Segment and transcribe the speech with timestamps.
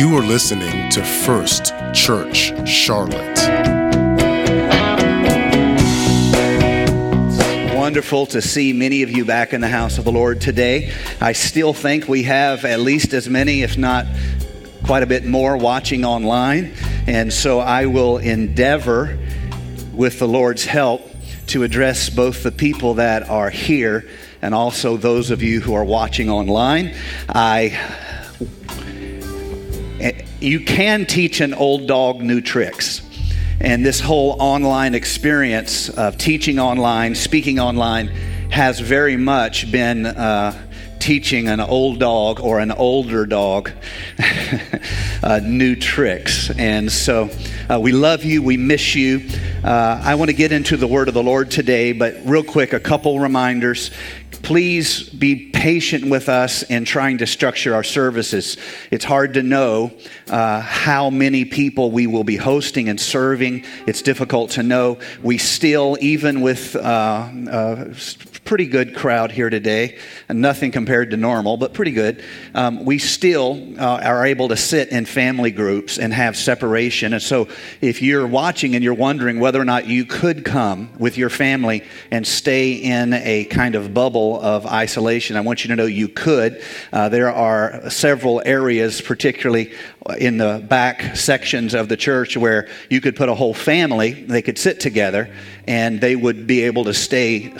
[0.00, 3.38] You are listening to First Church Charlotte.
[7.76, 10.90] Wonderful to see many of you back in the house of the Lord today.
[11.20, 14.06] I still think we have at least as many, if not
[14.84, 16.72] quite a bit more, watching online.
[17.06, 19.18] And so I will endeavor,
[19.92, 21.02] with the Lord's help,
[21.48, 24.08] to address both the people that are here
[24.40, 26.94] and also those of you who are watching online.
[27.28, 27.78] I
[30.40, 33.02] you can teach an old dog new tricks.
[33.60, 38.08] And this whole online experience of teaching online, speaking online,
[38.50, 40.56] has very much been uh,
[40.98, 43.70] teaching an old dog or an older dog
[45.22, 46.50] uh, new tricks.
[46.50, 47.28] And so
[47.68, 49.28] uh, we love you, we miss you.
[49.62, 52.72] Uh, I want to get into the word of the Lord today, but real quick,
[52.72, 53.90] a couple reminders
[54.42, 58.56] please be patient with us in trying to structure our services.
[58.90, 59.92] It's hard to know
[60.28, 63.64] uh, how many people we will be hosting and serving.
[63.86, 64.98] It's difficult to know.
[65.22, 67.94] We still, even with uh, a
[68.50, 69.96] pretty good crowd here today,
[70.28, 72.20] nothing compared to normal, but pretty good,
[72.52, 77.12] um, we still uh, are able to sit in family groups and have separation.
[77.12, 77.46] And so
[77.80, 81.84] if you're watching and you're wondering whether or not you could come with your family
[82.10, 85.36] and stay in a kind of bubble of isolation.
[85.36, 86.60] I want you to know you could.
[86.92, 89.72] Uh, there are several areas, particularly
[90.18, 94.40] in the back sections of the church, where you could put a whole family, they
[94.40, 95.30] could sit together,
[95.66, 97.52] and they would be able to stay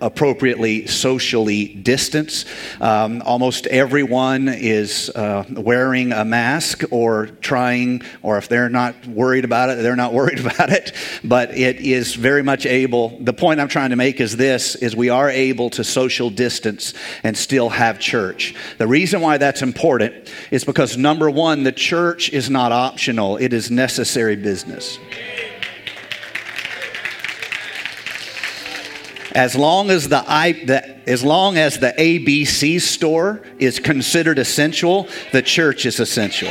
[0.00, 2.46] appropriately socially distanced.
[2.80, 9.44] Um, almost everyone is uh, wearing a mask or trying, or if they're not worried
[9.44, 10.92] about it, they're not worried about it.
[11.24, 13.18] But it is very much able.
[13.20, 16.94] The point I'm trying to make is this: is we are able to social distance
[17.24, 18.54] and still have church.
[18.78, 23.52] The reason why that's important is because number one, the church is not optional; it
[23.52, 24.98] is necessary business.
[29.38, 35.08] as long as the, I, the, as long as the ABC store is considered essential,
[35.30, 36.48] the church is essential.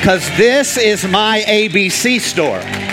[0.00, 2.85] Because this is my ABC store.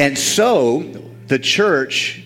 [0.00, 0.78] And so
[1.26, 2.22] the church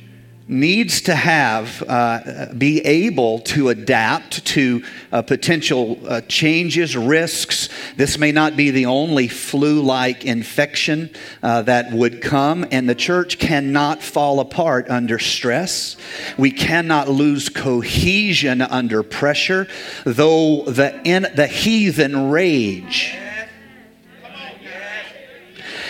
[0.47, 7.69] needs to have, uh, be able to adapt to uh, potential uh, changes, risks.
[7.97, 11.11] This may not be the only flu like infection
[11.43, 15.97] uh, that would come, and the church cannot fall apart under stress.
[16.39, 19.67] We cannot lose cohesion under pressure,
[20.05, 23.17] though the, in, the heathen rage.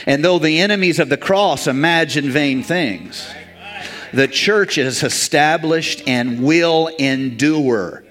[0.06, 3.26] And though the enemies of the cross imagine vain things
[4.14, 8.04] the church is established and will endure.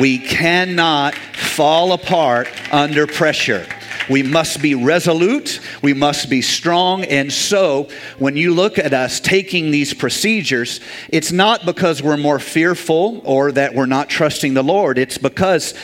[0.00, 3.66] We cannot fall apart under pressure.
[4.08, 5.60] We must be resolute.
[5.82, 7.04] We must be strong.
[7.04, 12.38] And so, when you look at us taking these procedures, it's not because we're more
[12.38, 14.98] fearful or that we're not trusting the Lord.
[14.98, 15.74] It's because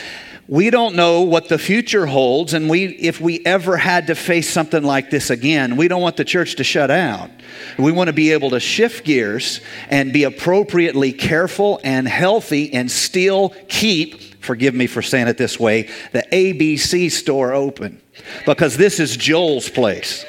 [0.47, 2.53] we don't know what the future holds.
[2.53, 6.17] And we, if we ever had to face something like this again, we don't want
[6.17, 7.29] the church to shut out
[7.77, 12.89] We want to be able to shift gears and be appropriately careful and healthy and
[12.89, 18.01] still keep, forgive me for saying it this way, the ABC store open.
[18.45, 20.25] Because this is Joel's place.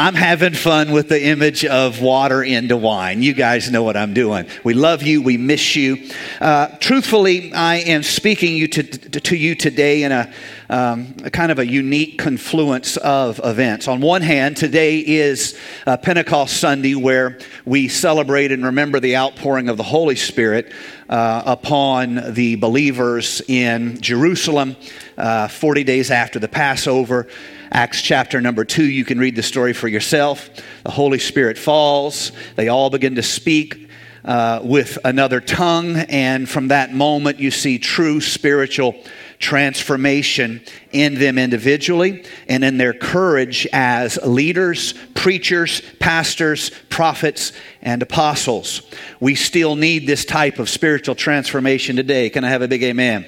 [0.00, 3.20] I'm having fun with the image of water into wine.
[3.20, 4.46] You guys know what I'm doing.
[4.62, 5.22] We love you.
[5.22, 6.08] We miss you.
[6.40, 10.32] Uh, truthfully, I am speaking you to, to you today in a,
[10.70, 13.88] um, a, kind of a unique confluence of events.
[13.88, 19.68] On one hand, today is uh, Pentecost Sunday, where we celebrate and remember the outpouring
[19.68, 20.72] of the Holy Spirit
[21.08, 24.76] uh, upon the believers in Jerusalem
[25.16, 27.26] uh, 40 days after the Passover.
[27.70, 30.48] Acts chapter number two, you can read the story for yourself.
[30.84, 33.88] The Holy Spirit falls, they all begin to speak
[34.24, 38.94] uh, with another tongue, and from that moment, you see true spiritual
[39.38, 40.60] transformation
[40.90, 48.82] in them individually and in their courage as leaders, preachers, pastors, prophets, and apostles.
[49.20, 52.30] We still need this type of spiritual transformation today.
[52.30, 53.26] Can I have a big amen?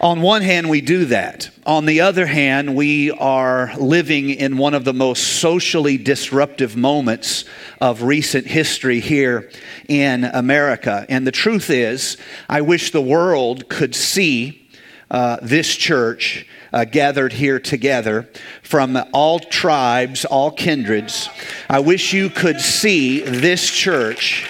[0.00, 1.48] On one hand, we do that.
[1.64, 7.46] On the other hand, we are living in one of the most socially disruptive moments
[7.80, 9.50] of recent history here
[9.88, 11.06] in America.
[11.08, 14.68] And the truth is, I wish the world could see
[15.10, 18.28] uh, this church uh, gathered here together
[18.62, 21.30] from all tribes, all kindreds.
[21.70, 24.46] I wish you could see this church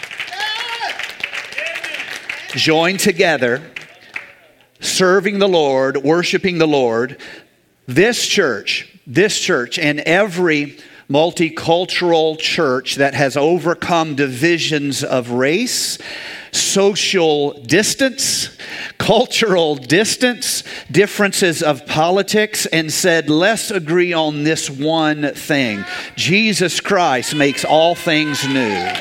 [2.48, 3.62] join together,
[4.80, 7.18] serving the Lord, worshiping the Lord.
[7.86, 10.78] This church, this church, and every
[11.08, 15.98] multicultural church that has overcome divisions of race,
[16.50, 18.56] social distance,
[18.98, 25.84] cultural distance, differences of politics, and said, let's agree on this one thing
[26.16, 28.92] Jesus Christ makes all things new.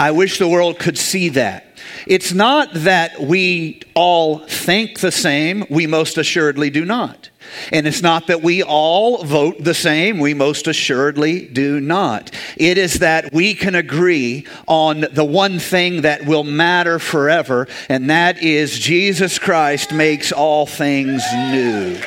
[0.00, 1.66] I wish the world could see that.
[2.06, 7.28] It's not that we all think the same, we most assuredly do not.
[7.70, 12.34] And it's not that we all vote the same, we most assuredly do not.
[12.56, 18.08] It is that we can agree on the one thing that will matter forever, and
[18.08, 22.00] that is Jesus Christ makes all things new.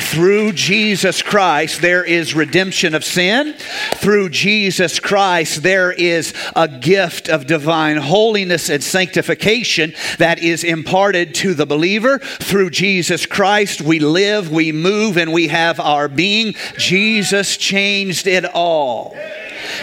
[0.00, 3.54] Through Jesus Christ, there is redemption of sin.
[3.96, 11.34] Through Jesus Christ, there is a gift of divine holiness and sanctification that is imparted
[11.36, 12.18] to the believer.
[12.18, 16.54] Through Jesus Christ, we live, we move, and we have our being.
[16.78, 19.16] Jesus changed it all.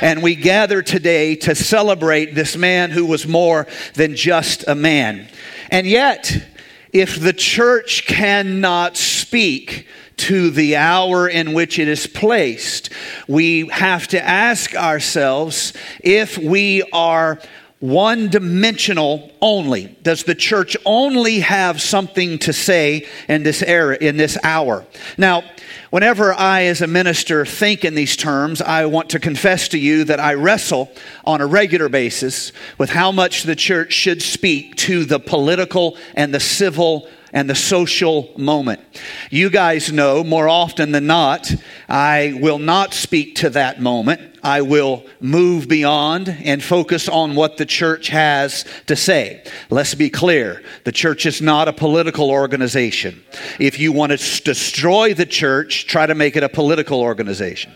[0.01, 5.27] And we gather today to celebrate this man who was more than just a man.
[5.69, 6.45] And yet,
[6.91, 9.85] if the church cannot speak,
[10.17, 12.89] to the hour in which it is placed,
[13.27, 17.39] we have to ask ourselves if we are
[17.79, 19.95] one dimensional only.
[20.01, 24.85] Does the church only have something to say in this era, in this hour?
[25.17, 25.43] Now,
[25.91, 30.05] whenever I, as a minister, think in these terms, I want to confess to you
[30.05, 30.89] that I wrestle
[31.25, 36.33] on a regular basis with how much the church should speak to the political and
[36.33, 38.81] the civil and the social moment.
[39.29, 41.53] You guys know more often than not,
[41.89, 44.21] I will not speak to that moment.
[44.43, 49.43] I will move beyond and focus on what the church has to say.
[49.69, 53.23] Let's be clear the church is not a political organization.
[53.59, 57.75] If you want to destroy the church, try to make it a political organization.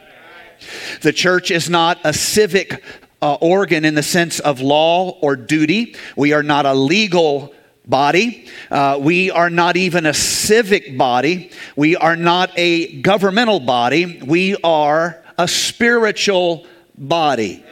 [1.02, 2.84] The church is not a civic
[3.22, 5.96] uh, organ in the sense of law or duty.
[6.16, 7.54] We are not a legal
[7.90, 8.48] body.
[8.70, 11.52] Uh, we are not even a civic body.
[11.76, 14.22] We are not a governmental body.
[14.24, 16.66] We are a spiritual
[16.98, 17.64] body.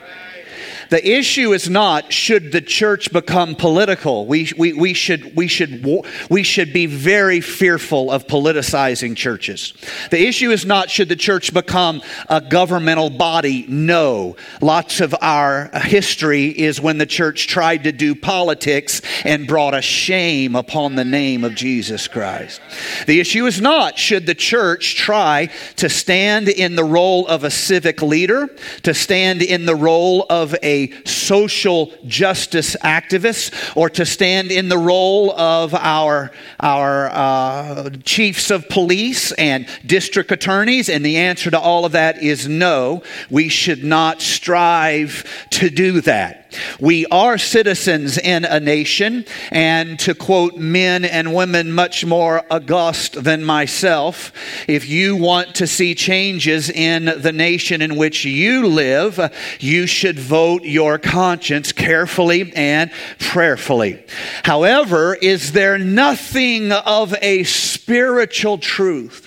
[0.89, 4.25] The issue is not should the church become political.
[4.25, 5.85] We, we, we, should, we, should,
[6.29, 9.73] we should be very fearful of politicizing churches.
[10.11, 13.65] The issue is not should the church become a governmental body.
[13.67, 14.35] No.
[14.61, 19.81] Lots of our history is when the church tried to do politics and brought a
[19.81, 22.61] shame upon the name of Jesus Christ.
[23.07, 27.51] The issue is not should the church try to stand in the role of a
[27.51, 28.47] civic leader,
[28.83, 34.77] to stand in the role of a social justice activist or to stand in the
[34.77, 40.89] role of our, our uh, chiefs of police and district attorneys?
[40.89, 43.03] And the answer to all of that is no.
[43.29, 46.46] We should not strive to do that.
[46.79, 53.23] We are citizens in a nation, and to quote men and women much more august
[53.23, 54.31] than myself,
[54.67, 59.19] if you want to see changes in the nation in which you live,
[59.59, 64.03] you should vote your conscience carefully and prayerfully.
[64.43, 69.26] However, is there nothing of a spiritual truth?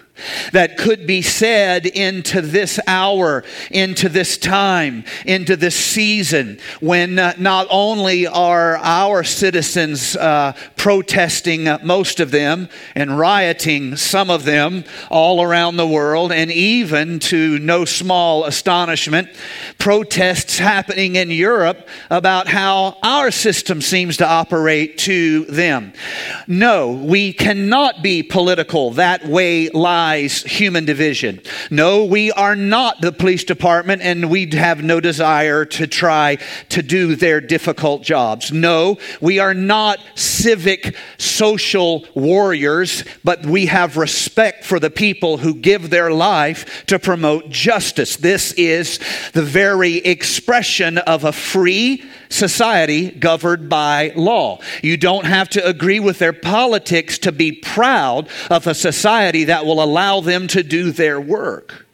[0.52, 7.34] That could be said into this hour, into this time, into this season when uh,
[7.38, 14.84] not only are our citizens uh, protesting, most of them, and rioting, some of them,
[15.10, 19.28] all around the world, and even to no small astonishment,
[19.78, 25.92] protests happening in Europe about how our system seems to operate to them.
[26.46, 28.92] No, we cannot be political.
[28.92, 31.40] That way lies human division.
[31.71, 36.38] No, we are not the police department and we have no desire to try
[36.71, 38.52] to do their difficult jobs.
[38.52, 45.55] No, we are not civic social warriors, but we have respect for the people who
[45.55, 48.17] give their life to promote justice.
[48.17, 48.99] This is
[49.33, 54.58] the very expression of a free society governed by law.
[54.82, 59.66] You don't have to agree with their politics to be proud of a society that
[59.66, 61.87] will allow them to do their work.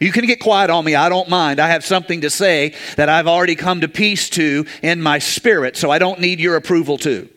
[0.00, 0.94] You can get quiet on me.
[0.94, 1.58] I don't mind.
[1.58, 5.76] I have something to say that I've already come to peace to in my spirit,
[5.76, 7.28] so I don't need your approval too.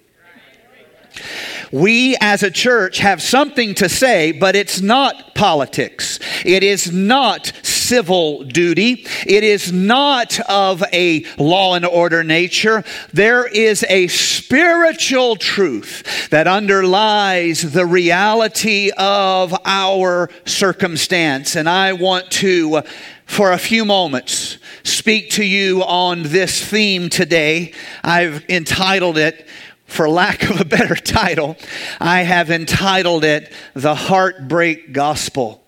[1.71, 6.19] We as a church have something to say, but it's not politics.
[6.43, 7.53] It is not
[7.89, 9.03] civil duty.
[9.25, 12.83] It is not of a law and order nature.
[13.13, 21.55] There is a spiritual truth that underlies the reality of our circumstance.
[21.55, 22.83] And I want to,
[23.25, 27.73] for a few moments, speak to you on this theme today.
[28.03, 29.47] I've entitled it,
[29.87, 31.57] for lack of a better title,
[31.99, 35.63] I have entitled it The Heartbreak Gospel.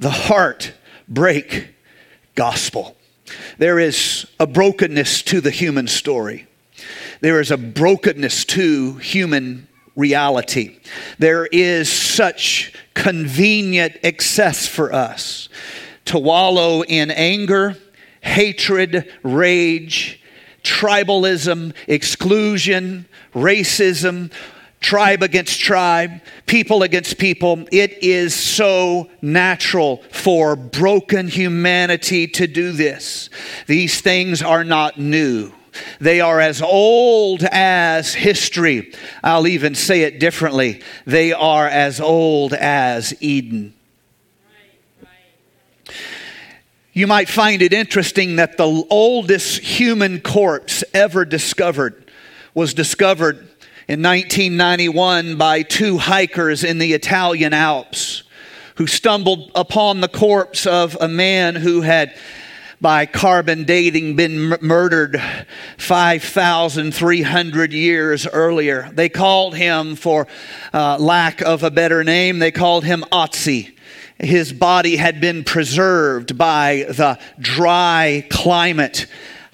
[0.00, 1.74] The Heartbreak
[2.34, 2.96] Gospel.
[3.58, 6.46] There is a brokenness to the human story.
[7.20, 10.78] There is a brokenness to human reality.
[11.18, 15.50] There is such convenient excess for us
[16.06, 17.76] to wallow in anger,
[18.22, 20.22] hatred, rage,
[20.62, 23.04] tribalism, exclusion,
[23.34, 24.32] racism,
[24.80, 27.66] tribe against tribe, people against people.
[27.70, 33.30] It is so natural for broken humanity to do this.
[33.66, 35.52] These things are not new.
[36.00, 38.92] They are as old as history.
[39.22, 40.82] I'll even say it differently.
[41.06, 43.74] They are as old as Eden.
[46.92, 52.10] You might find it interesting that the oldest human corpse ever discovered
[52.52, 53.49] was discovered
[53.90, 58.22] in 1991 by two hikers in the Italian Alps
[58.76, 62.14] who stumbled upon the corpse of a man who had
[62.80, 65.20] by carbon dating been m- murdered
[65.78, 68.88] 5,300 years earlier.
[68.92, 70.28] They called him, for
[70.72, 73.76] uh, lack of a better name, they called him Otzi
[74.20, 79.06] his body had been preserved by the dry climate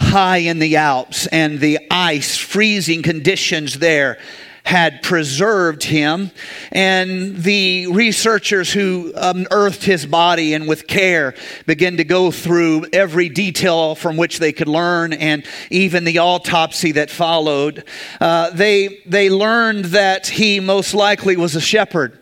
[0.07, 4.19] high in the Alps and the ice, freezing conditions there
[4.67, 6.31] had preserved him.
[6.73, 11.37] And the researchers who unearthed his body and with care
[11.67, 16.93] began to go through every detail from which they could learn and even the autopsy
[16.93, 17.85] that followed.
[18.21, 22.19] Uh, they, they learned that he most likely was a shepherd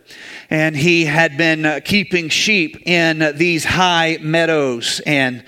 [0.51, 5.01] and he had been uh, keeping sheep in these high meadows.
[5.07, 5.45] And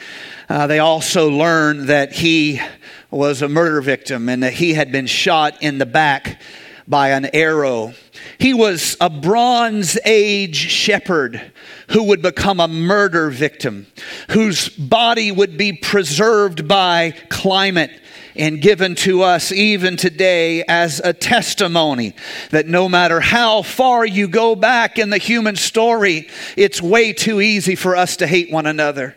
[0.48, 2.60] uh, they also learned that he
[3.10, 6.40] was a murder victim and that he had been shot in the back
[6.88, 7.92] by an arrow.
[8.38, 11.52] He was a Bronze Age shepherd
[11.90, 13.86] who would become a murder victim,
[14.30, 17.90] whose body would be preserved by climate
[18.36, 22.14] and given to us even today as a testimony
[22.50, 27.40] that no matter how far you go back in the human story, it's way too
[27.40, 29.16] easy for us to hate one another.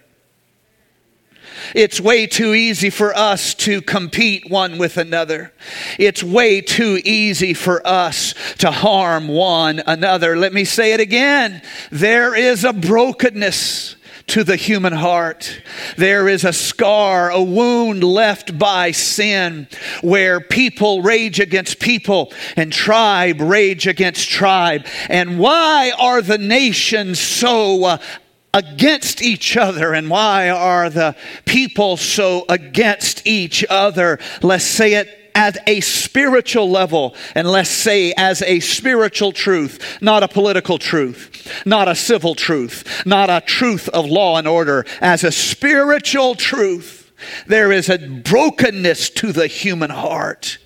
[1.76, 5.54] It's way too easy for us to compete one with another.
[5.98, 10.38] It's way too easy for us to harm one another.
[10.38, 11.62] Let me say it again.
[11.92, 13.96] There is a brokenness
[14.30, 15.62] to the human heart.
[15.98, 19.68] There is a scar, a wound left by sin
[20.02, 24.86] where people rage against people and tribe rage against tribe.
[25.10, 27.98] And why are the nations so uh,
[28.54, 31.16] against each other and why are the
[31.46, 34.20] people so against each other?
[34.42, 40.24] Let's say it at a spiritual level, and let's say as a spiritual truth, not
[40.24, 45.24] a political truth, not a civil truth, not a truth of law and order, as
[45.24, 47.12] a spiritual truth.
[47.48, 50.58] There is a brokenness to the human heart.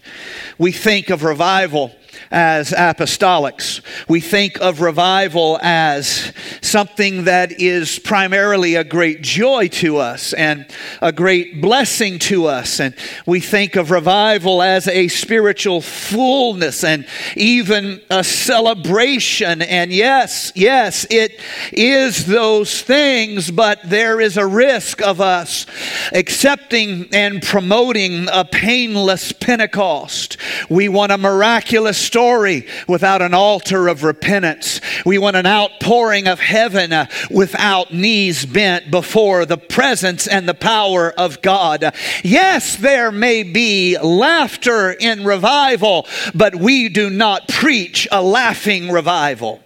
[0.58, 1.96] We think of revival
[2.34, 3.82] as apostolics.
[4.10, 10.66] We think of revival as something that is primarily a great joy to us and
[11.00, 12.80] a great blessing to us.
[12.80, 12.96] And
[13.28, 17.06] we think of revival as a spiritual fullness and
[17.38, 19.62] even a celebration.
[19.62, 21.40] And yes, yes, it
[21.72, 25.68] is those things, but there is a risk of us
[26.12, 30.38] accepting and promoting a painless Pentecost.
[30.70, 34.82] We want a miraculous story without an altar of repentance.
[35.06, 40.54] We want an outpouring of heaven uh, without knees bent before the presence and the
[40.54, 41.94] power of God.
[42.24, 49.64] Yes, there may be laughter in revival, but we do not preach a laughing revival.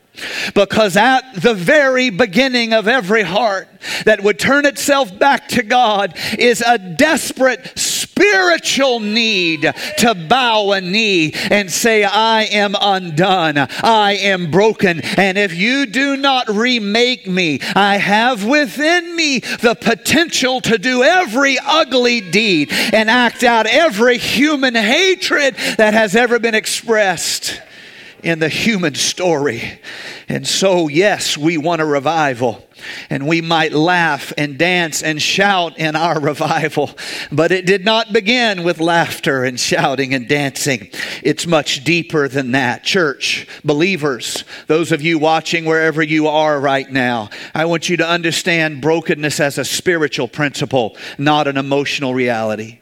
[0.55, 3.67] Because at the very beginning of every heart
[4.05, 9.61] that would turn itself back to God is a desperate spiritual need
[9.97, 13.57] to bow a knee and say, I am undone.
[13.57, 15.01] I am broken.
[15.17, 21.03] And if you do not remake me, I have within me the potential to do
[21.03, 27.61] every ugly deed and act out every human hatred that has ever been expressed
[28.23, 29.79] in the human story.
[30.27, 32.66] And so, yes, we want a revival.
[33.09, 36.91] And we might laugh and dance and shout in our revival.
[37.31, 40.89] But it did not begin with laughter and shouting and dancing.
[41.23, 42.83] It's much deeper than that.
[42.83, 48.07] Church, believers, those of you watching wherever you are right now, I want you to
[48.07, 52.79] understand brokenness as a spiritual principle, not an emotional reality.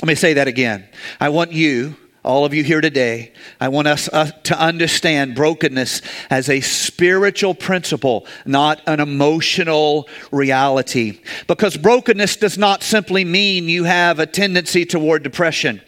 [0.00, 0.88] Let me say that again.
[1.18, 6.02] I want you all of you here today, I want us uh, to understand brokenness
[6.30, 11.20] as a spiritual principle, not an emotional reality.
[11.46, 15.80] Because brokenness does not simply mean you have a tendency toward depression.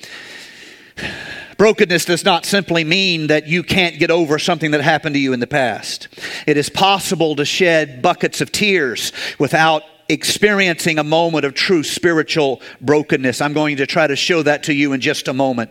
[1.57, 5.35] Brokenness does not simply mean that you can't get over something that happened to you
[5.35, 6.09] in the past.
[6.47, 12.61] It is possible to shed buckets of tears without experiencing a moment of true spiritual
[12.81, 13.41] brokenness.
[13.41, 15.71] I'm going to try to show that to you in just a moment.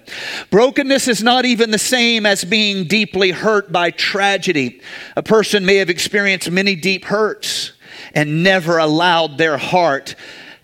[0.50, 4.82] Brokenness is not even the same as being deeply hurt by tragedy.
[5.16, 7.74] A person may have experienced many deep hurts
[8.14, 10.16] and never allowed their heart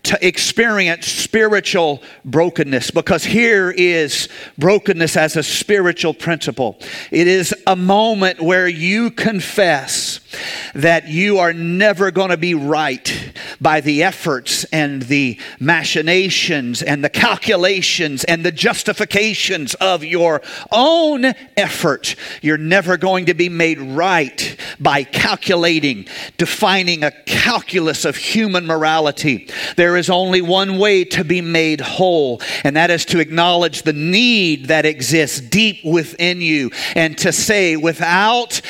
[0.06, 6.78] to experience spiritual brokenness because here is brokenness as a spiritual principle.
[7.10, 10.20] It is a moment where you confess
[10.74, 17.02] that you are never going to be right by the efforts and the machinations and
[17.02, 21.24] the calculations and the justifications of your own
[21.56, 22.14] effort.
[22.42, 29.48] You're never going to be made right by calculating, defining a calculus of human morality.
[29.76, 33.92] There is only one way to be made whole, and that is to acknowledge the
[33.92, 38.60] need that exists deep within you and to say, without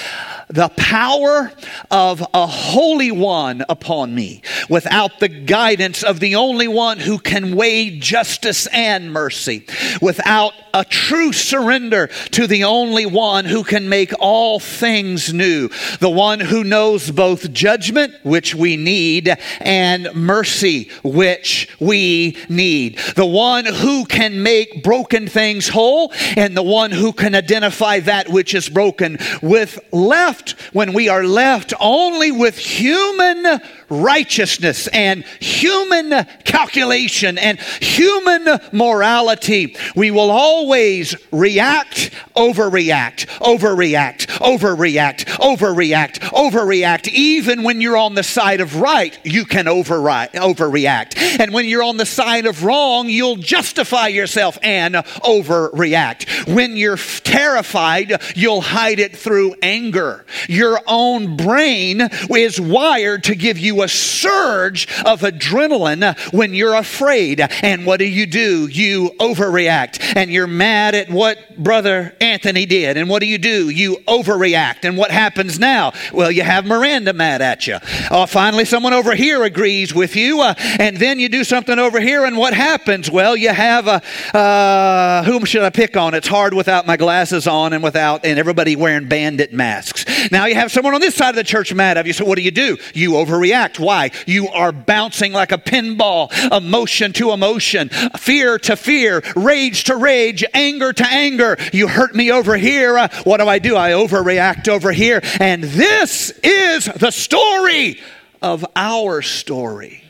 [0.49, 1.53] the power
[1.91, 7.57] of a holy one upon me, without the guidance of the only one who can
[7.57, 9.67] weigh justice and mercy,
[10.01, 15.69] without a true surrender to the only one who can make all things new,
[16.01, 23.27] the one who knows both judgment, which we need, and mercy, which we need, the
[23.27, 28.55] one who can make broken things whole, and the one who can identify that which
[28.55, 30.36] is broken with left
[30.73, 40.11] when we are left only with human righteousness and human calculation and human morality, we
[40.11, 47.09] will always react, overreact, overreact, overreact, overreact, overreact.
[47.09, 50.33] Even when you're on the side of right, you can overreact.
[50.33, 51.41] overreact.
[51.41, 56.55] And when you're on the side of wrong, you'll justify yourself and overreact.
[56.55, 60.26] When you're terrified, you'll hide it through anger.
[60.49, 67.41] Your own brain is wired to give you a surge of adrenaline when you're afraid.
[67.41, 68.67] And what do you do?
[68.67, 72.97] You overreact and you're mad at what Brother Anthony did.
[72.97, 73.69] And what do you do?
[73.69, 74.85] You overreact.
[74.85, 75.93] And what happens now?
[76.13, 77.79] Well, you have Miranda mad at you.
[78.11, 80.41] Uh, finally, someone over here agrees with you.
[80.41, 82.25] Uh, and then you do something over here.
[82.25, 83.11] And what happens?
[83.11, 84.03] Well, you have a,
[84.37, 86.15] uh, whom should I pick on?
[86.15, 90.05] It's hard without my glasses on and without, and everybody wearing bandit masks.
[90.31, 92.13] Now you have someone on this side of the church mad at you.
[92.13, 92.79] So what do you do?
[92.95, 93.79] You overreact.
[93.79, 94.11] Why?
[94.27, 100.45] You are bouncing like a pinball, emotion to emotion, fear to fear, rage to rage,
[100.55, 101.57] anger to anger.
[101.73, 102.99] You hurt me over here.
[102.99, 103.77] Uh, what do I do?
[103.77, 105.21] I overreact over here.
[105.41, 108.01] And this is the story
[108.43, 110.06] of our story.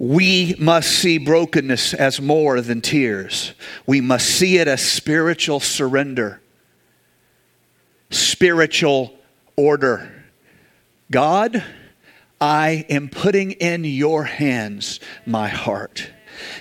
[0.00, 3.52] We must see brokenness as more than tears.
[3.86, 6.40] We must see it as spiritual surrender,
[8.08, 9.12] spiritual
[9.56, 10.10] order.
[11.10, 11.62] God,
[12.40, 16.10] I am putting in your hands my heart.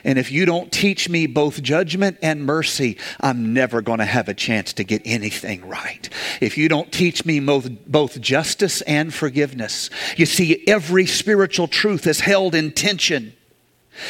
[0.04, 4.30] And if you don't teach me both judgment and mercy, I'm never going to have
[4.30, 6.10] a chance to get anything right.
[6.42, 12.08] If you don't teach me both, both justice and forgiveness, you see, every spiritual truth
[12.08, 13.34] is held in tension.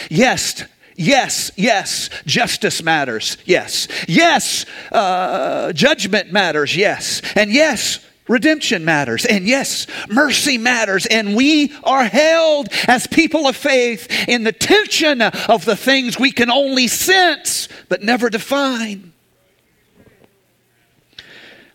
[0.10, 0.64] Yes,
[1.02, 3.38] Yes, yes, justice matters.
[3.46, 6.76] Yes, yes, uh, judgment matters.
[6.76, 9.26] Yes, and yes, redemption matters.
[9.26, 11.06] And yes, mercy matters.
[11.06, 16.32] And we are held as people of faith in the tension of the things we
[16.32, 19.12] can only sense but never define.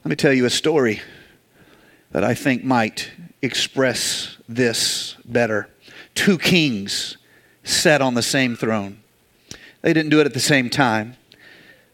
[0.04, 1.02] Let me tell you a story
[2.12, 3.10] that I think might
[3.42, 5.68] express this better.
[6.14, 7.16] two kings
[7.64, 9.00] sat on the same throne.
[9.82, 11.16] They didn't do it at the same time,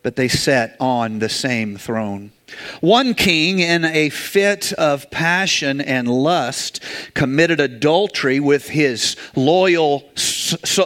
[0.03, 2.33] but they sat on the same throne.
[2.81, 6.83] One king, in a fit of passion and lust,
[7.15, 10.05] committed adultery with his loyal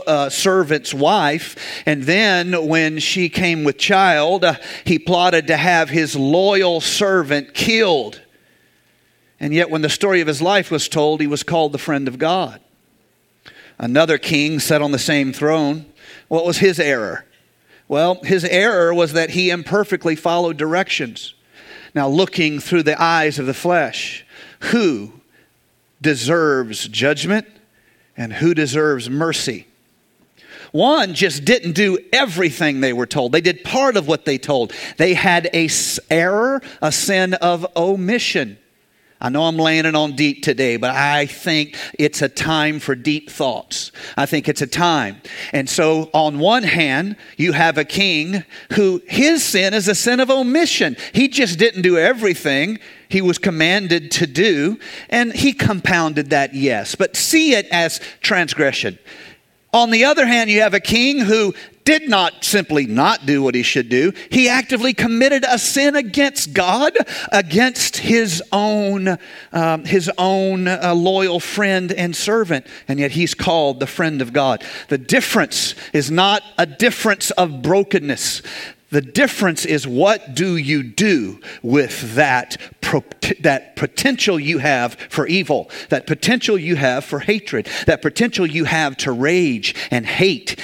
[0.07, 1.83] uh, servant's wife.
[1.87, 7.55] And then, when she came with child, uh, he plotted to have his loyal servant
[7.55, 8.21] killed.
[9.41, 12.09] And yet, when the story of his life was told, he was called the friend
[12.09, 12.61] of God.
[13.79, 15.87] Another king sat on the same throne.
[16.29, 17.27] What was his error?
[17.89, 21.35] Well, his error was that he imperfectly followed directions.
[21.95, 24.27] Now, looking through the eyes of the flesh,
[24.61, 25.13] who
[26.01, 27.47] deserves judgment
[28.17, 29.67] and who deserves mercy?
[30.73, 33.31] One just didn't do everything they were told.
[33.31, 34.73] They did part of what they told.
[34.97, 35.69] They had a
[36.11, 38.59] error, a sin of omission.
[39.25, 42.95] I know I'm laying it on deep today, but I think it's a time for
[42.95, 43.91] deep thoughts.
[44.19, 45.23] I think it's a time.
[45.51, 50.21] And so, on one hand, you have a king who his sin is a sin
[50.21, 50.99] of omission.
[51.15, 56.95] He just didn't do everything he was commanded to do, and he compounded that, yes.
[56.95, 58.99] But see it as transgression.
[59.73, 61.55] On the other hand, you have a king who
[61.85, 66.53] did not simply not do what he should do, he actively committed a sin against
[66.53, 66.97] God,
[67.31, 69.19] against his own,
[69.53, 74.33] um, his own uh, loyal friend and servant, and yet he's called the friend of
[74.33, 74.65] God.
[74.89, 78.43] The difference is not a difference of brokenness.
[78.91, 82.57] The difference is what do you do with that,
[83.41, 88.65] that potential you have for evil, that potential you have for hatred, that potential you
[88.65, 90.57] have to rage and hate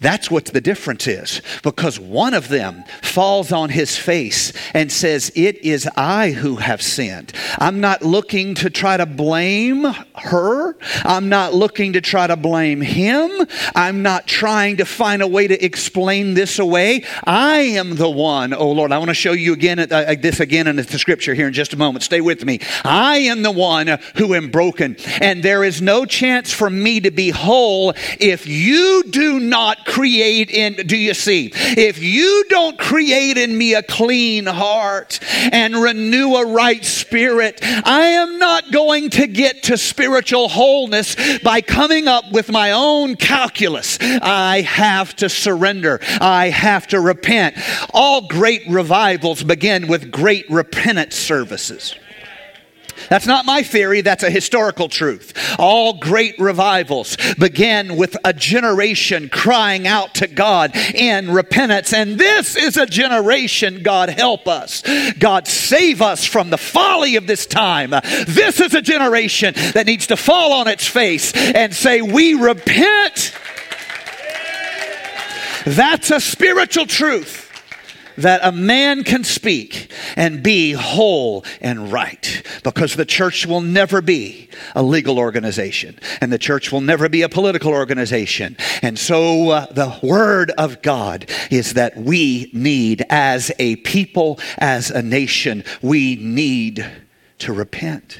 [0.00, 1.42] that's what the difference is.
[1.62, 6.82] Because one of them falls on his face and says, It is I who have
[6.82, 7.32] sinned.
[7.58, 10.76] I'm not looking to try to blame her.
[11.04, 13.30] I'm not looking to try to blame him.
[13.74, 17.04] I'm not trying to find a way to explain this away.
[17.24, 18.92] I am the one, oh Lord.
[18.92, 21.72] I want to show you again uh, this again in the scripture here in just
[21.72, 22.04] a moment.
[22.04, 22.60] Stay with me.
[22.84, 27.10] I am the one who am broken, and there is no chance for me to
[27.10, 31.50] be whole if you do not create in, do you see?
[31.54, 35.18] If you don't create in me a clean heart
[35.52, 41.60] and renew a right spirit, I am not going to get to spiritual wholeness by
[41.60, 43.98] coming up with my own calculus.
[44.00, 46.00] I have to surrender.
[46.20, 47.56] I have to repent.
[47.94, 51.96] All great revivals begin with great repentance services.
[53.08, 55.32] That's not my theory, that's a historical truth.
[55.58, 61.92] All great revivals began with a generation crying out to God in repentance.
[61.92, 64.82] And this is a generation, God help us.
[65.18, 67.90] God save us from the folly of this time.
[67.90, 73.34] This is a generation that needs to fall on its face and say, We repent.
[75.64, 77.47] That's a spiritual truth
[78.18, 84.00] that a man can speak and be whole and right because the church will never
[84.00, 88.56] be a legal organization and the church will never be a political organization.
[88.82, 94.90] And so uh, the word of God is that we need, as a people, as
[94.90, 96.84] a nation, we need
[97.38, 98.18] to repent.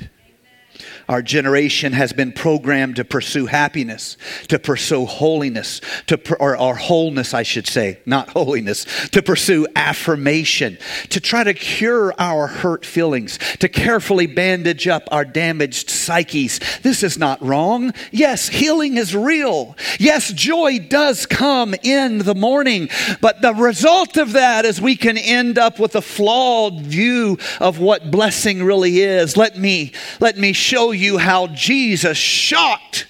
[1.09, 4.19] Our generation has been programmed to pursue happiness,
[4.49, 10.77] to pursue holiness, to or, or wholeness, I should say, not holiness, to pursue affirmation,
[11.09, 16.61] to try to cure our hurt feelings, to carefully bandage up our damaged psyches.
[16.83, 17.95] This is not wrong.
[18.13, 19.77] Yes, healing is real.
[19.99, 22.91] Yes, joy does come in the morning,
[23.23, 27.79] but the result of that is we can end up with a flawed view of
[27.79, 29.39] what blessing really is.
[29.39, 33.07] Let me let me show you you how Jesus shocked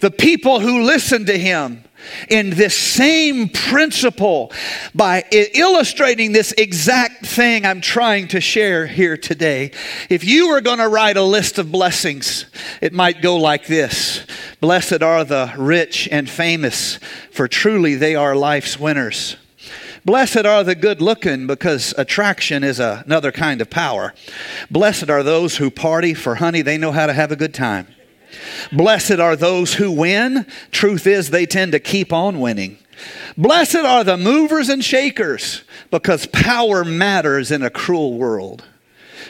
[0.00, 1.84] the people who listened to him
[2.28, 4.52] in this same principle
[4.94, 9.72] by illustrating this exact thing I'm trying to share here today.
[10.08, 12.46] If you were going to write a list of blessings,
[12.80, 14.24] it might go like this
[14.60, 16.98] Blessed are the rich and famous,
[17.30, 19.36] for truly they are life's winners.
[20.08, 24.14] Blessed are the good looking because attraction is a, another kind of power.
[24.70, 27.86] Blessed are those who party for honey, they know how to have a good time.
[28.72, 30.46] Blessed are those who win.
[30.70, 32.78] Truth is, they tend to keep on winning.
[33.36, 38.64] Blessed are the movers and shakers because power matters in a cruel world.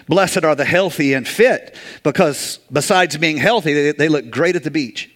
[0.07, 4.62] Blessed are the healthy and fit because besides being healthy, they, they look great at
[4.62, 5.11] the beach.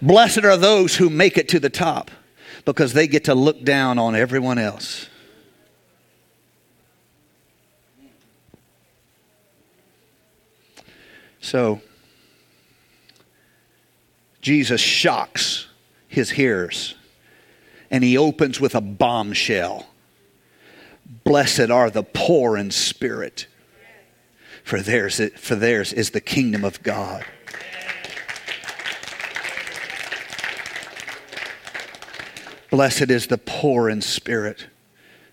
[0.00, 2.10] Blessed are those who make it to the top
[2.66, 5.08] because they get to look down on everyone else.
[11.40, 11.80] So,
[14.42, 15.68] Jesus shocks
[16.08, 16.96] his hearers
[17.88, 19.86] and he opens with a bombshell.
[21.22, 23.46] Blessed are the poor in spirit,
[24.64, 27.24] for theirs, for theirs is the kingdom of God.
[32.76, 34.66] Blessed is the poor in spirit,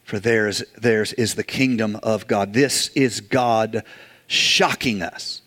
[0.06, 2.54] for theirs, theirs is the kingdom of God.
[2.54, 3.84] This is God
[4.28, 5.42] shocking us.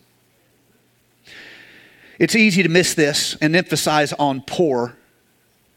[2.19, 4.95] It's easy to miss this and emphasize on poor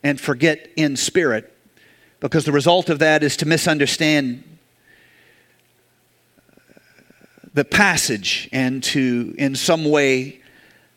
[0.03, 1.57] and forget in spirit
[2.21, 4.45] because the result of that is to misunderstand
[7.55, 10.43] the passage and to, in some way,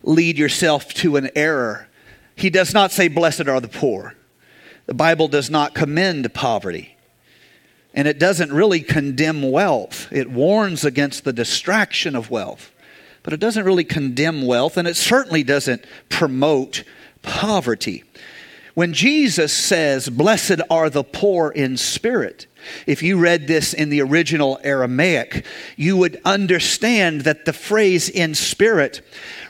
[0.04, 1.88] lead yourself to an error.
[2.36, 4.18] He does not say, Blessed are the poor.
[4.86, 6.96] The Bible does not commend poverty.
[7.94, 10.08] And it doesn't really condemn wealth.
[10.12, 12.72] It warns against the distraction of wealth.
[13.22, 16.84] But it doesn't really condemn wealth, and it certainly doesn't promote
[17.22, 18.04] poverty.
[18.74, 22.48] When Jesus says, Blessed are the poor in spirit,
[22.88, 25.46] if you read this in the original Aramaic,
[25.78, 29.02] you would understand that the phrase in spirit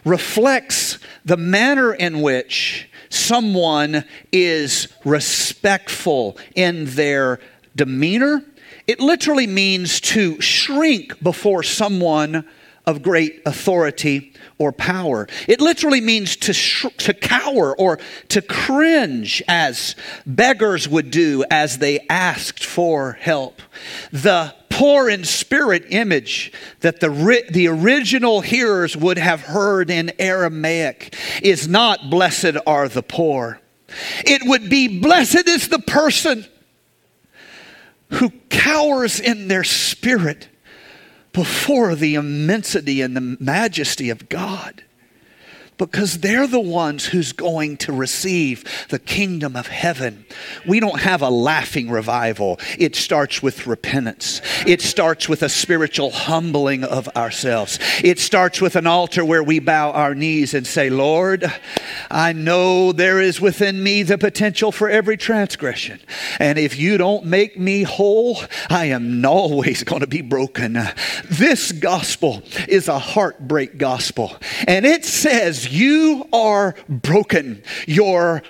[0.03, 7.39] reflects the manner in which someone is respectful in their
[7.75, 8.43] demeanor.
[8.87, 12.45] It literally means to shrink before someone
[12.85, 15.27] of great authority or power.
[15.47, 21.79] It literally means to, sh- to cower or to cringe as beggars would do as
[21.79, 23.61] they asked for help.
[24.11, 30.11] The poor in spirit image that the, ri- the original hearers would have heard in
[30.19, 33.59] Aramaic is not blessed are the poor.
[34.25, 36.45] It would be blessed is the person
[38.09, 40.47] who cowers in their spirit
[41.33, 44.83] before the immensity and the majesty of God
[45.77, 50.25] because they're the ones who's going to receive the kingdom of heaven.
[50.67, 52.59] We don't have a laughing revival.
[52.77, 54.41] It starts with repentance.
[54.65, 57.79] It starts with a spiritual humbling of ourselves.
[58.03, 61.51] It starts with an altar where we bow our knees and say, Lord,
[62.09, 65.99] I know there is within me the potential for every transgression.
[66.39, 70.79] And if you don't make me whole, I am always going to be broken.
[71.25, 74.35] This gospel is a heartbreak gospel.
[74.67, 77.63] And it says, you are broken.
[77.87, 78.43] Your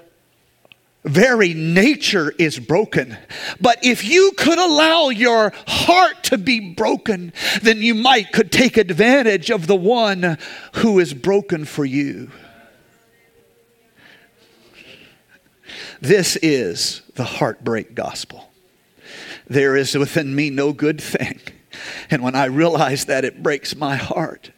[1.04, 3.18] very nature is broken.
[3.60, 8.78] But if you could allow your heart to be broken, then you might could take
[8.78, 10.38] advantage of the one
[10.76, 12.32] who is broken for you.
[16.00, 18.52] This is the heartbreak gospel.
[19.48, 21.40] There is within me no good thing.
[22.10, 24.52] And when I realize that, it breaks my heart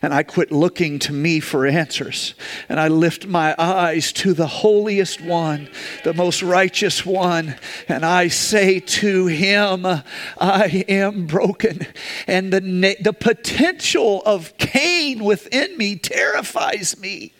[0.00, 2.34] and I quit looking to me for answers.
[2.68, 5.68] And I lift my eyes to the holiest one,
[6.04, 7.56] the most righteous one,
[7.88, 11.86] and I say to him, I am broken.
[12.26, 17.32] And the, the potential of Cain within me terrifies me.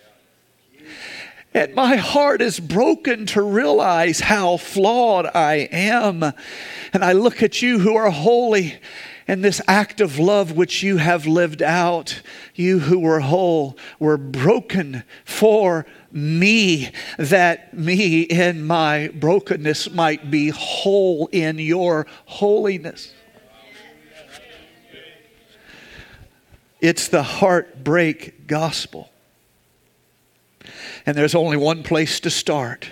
[1.55, 6.23] And my heart is broken to realize how flawed I am.
[6.23, 8.79] And I look at you who are holy
[9.29, 12.23] and this act of love which you have lived out,
[12.55, 20.49] you who were whole, were broken for me, that me in my brokenness might be
[20.49, 23.15] whole in your holiness.
[26.81, 29.09] It's the heartbreak gospel.
[31.07, 32.89] And there's only one place to start,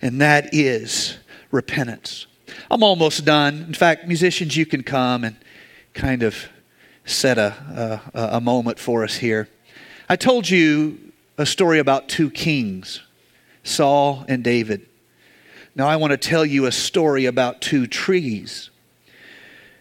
[0.00, 1.18] and that is
[1.50, 2.26] repentance.
[2.70, 3.64] I'm almost done.
[3.68, 5.36] In fact, musicians, you can come and
[5.94, 6.48] kind of
[7.04, 9.48] set a, a, a moment for us here.
[10.08, 13.02] I told you a story about two kings,
[13.62, 14.86] Saul and David.
[15.74, 18.70] Now I want to tell you a story about two trees.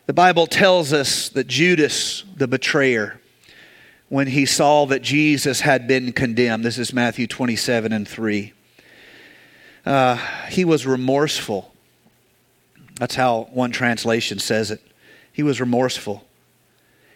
[0.05, 3.19] The Bible tells us that Judas, the betrayer,
[4.09, 8.53] when he saw that Jesus had been condemned, this is Matthew 27 and 3,
[9.85, 10.17] uh,
[10.49, 11.73] he was remorseful.
[12.95, 14.81] That's how one translation says it.
[15.31, 16.25] He was remorseful.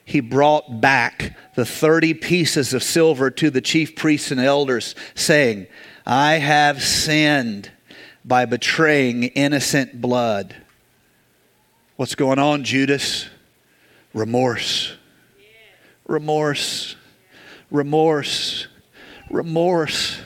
[0.04, 5.68] He brought back the 30 pieces of silver to the chief priests and elders, saying,
[6.06, 7.72] I have sinned
[8.24, 10.56] by betraying innocent blood.
[11.96, 13.28] What's going on, Judas?
[14.14, 14.96] Remorse.
[16.08, 16.96] Remorse.
[17.72, 18.68] Remorse.
[19.30, 20.22] Remorse.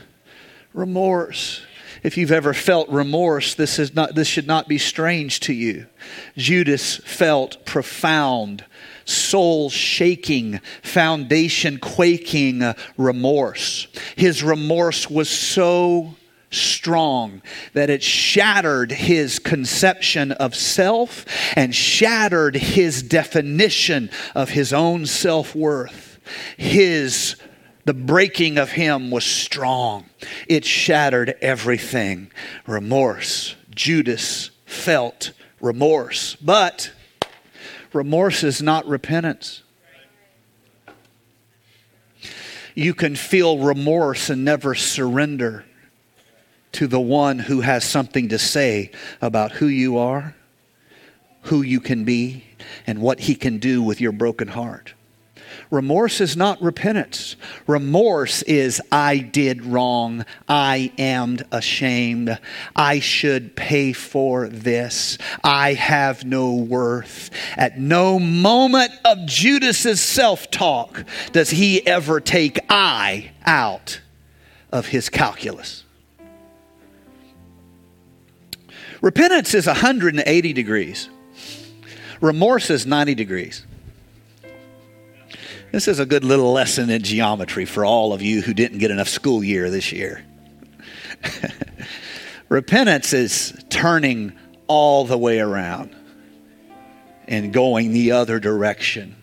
[0.74, 1.62] Remorse.
[2.04, 5.88] If you've ever felt remorse, this, is not, this should not be strange to you.
[6.38, 8.64] Judas felt profound,
[9.06, 13.88] soul shaking, foundation quaking remorse.
[14.16, 16.16] His remorse was so
[16.52, 17.42] strong
[17.74, 25.56] that it shattered his conception of self and shattered his definition of his own self
[25.56, 26.20] worth.
[26.58, 27.36] His
[27.90, 30.06] the breaking of him was strong.
[30.48, 32.30] It shattered everything.
[32.68, 33.56] Remorse.
[33.74, 36.36] Judas felt remorse.
[36.36, 36.92] But
[37.92, 39.64] remorse is not repentance.
[42.76, 45.66] You can feel remorse and never surrender
[46.74, 50.36] to the one who has something to say about who you are,
[51.42, 52.44] who you can be,
[52.86, 54.94] and what he can do with your broken heart.
[55.72, 57.36] Remorse is not repentance.
[57.68, 60.26] Remorse is, I did wrong.
[60.48, 62.40] I am ashamed.
[62.76, 65.20] I should pay for this.
[65.44, 67.30] I have no worth.
[67.56, 74.02] At no moment of Judas's self talk does he ever take I out
[74.72, 75.84] of his calculus.
[79.02, 81.10] Repentance is 180 degrees.
[82.22, 83.66] Remorse is 90 degrees.
[85.72, 88.90] This is a good little lesson in geometry for all of you who didn't get
[88.90, 90.26] enough school year this year.
[92.50, 94.34] Repentance is turning
[94.66, 95.96] all the way around
[97.28, 99.16] and going the other direction.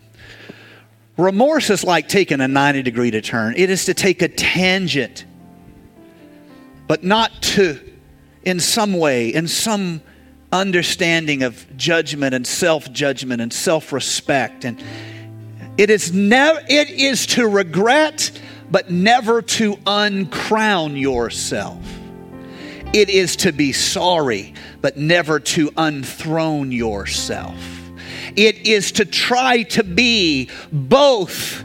[1.17, 5.25] Remorse is like taking a 90 degree to turn, it is to take a tangent,
[6.87, 7.77] but not to,
[8.43, 10.01] in some way, in some
[10.53, 14.81] understanding of judgment and self judgment and self respect and
[15.77, 18.31] it is, never, it is to regret,
[18.69, 21.79] but never to uncrown yourself.
[22.93, 27.55] It is to be sorry, but never to unthrone yourself.
[28.35, 31.63] It is to try to be both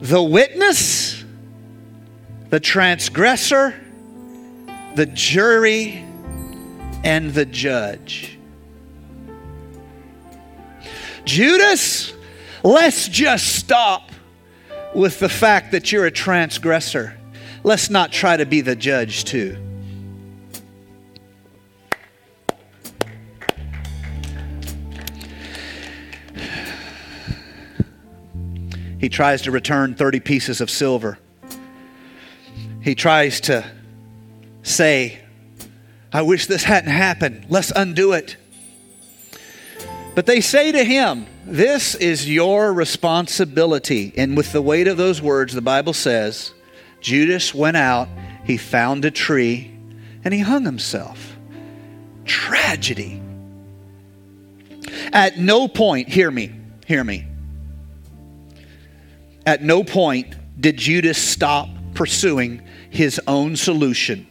[0.00, 1.24] the witness,
[2.50, 3.74] the transgressor,
[4.94, 6.04] the jury,
[7.04, 8.38] and the judge.
[11.24, 12.12] Judas
[12.66, 14.10] Let's just stop
[14.92, 17.16] with the fact that you're a transgressor.
[17.62, 19.56] Let's not try to be the judge, too.
[28.98, 31.20] He tries to return 30 pieces of silver.
[32.82, 33.64] He tries to
[34.64, 35.20] say,
[36.12, 37.46] I wish this hadn't happened.
[37.48, 38.36] Let's undo it.
[40.16, 44.12] But they say to him, This is your responsibility.
[44.16, 46.52] And with the weight of those words, the Bible says,
[47.00, 48.08] Judas went out,
[48.44, 49.70] he found a tree,
[50.24, 51.36] and he hung himself.
[52.24, 53.22] Tragedy.
[55.12, 56.52] At no point, hear me,
[56.84, 57.26] hear me.
[59.46, 64.26] At no point did Judas stop pursuing his own solution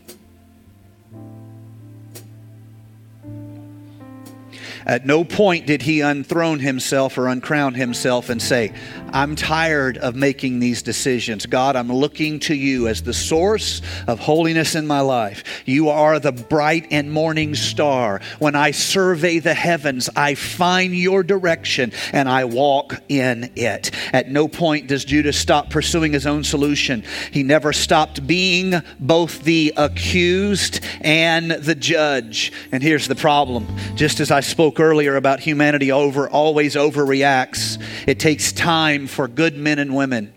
[4.86, 8.72] At no point did he unthrone himself or uncrown himself and say,
[9.12, 11.46] I'm tired of making these decisions.
[11.46, 15.64] God, I'm looking to you as the source of holiness in my life.
[15.66, 18.22] You are the bright and morning star.
[18.40, 23.92] When I survey the heavens, I find your direction and I walk in it.
[24.14, 27.04] At no point does Judas stop pursuing his own solution.
[27.32, 32.52] He never stopped being both the accused and the judge.
[32.72, 37.82] And here's the problem just as I spoke spoke earlier about humanity over always overreacts.
[38.08, 40.34] It takes time for good men and women